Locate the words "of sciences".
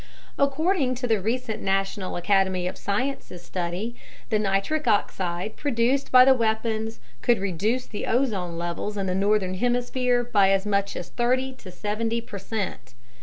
2.67-3.43